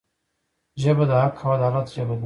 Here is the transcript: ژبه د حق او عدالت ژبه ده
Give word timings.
ژبه 0.81 1.03
د 1.09 1.11
حق 1.21 1.35
او 1.43 1.49
عدالت 1.57 1.87
ژبه 1.95 2.13
ده 2.17 2.19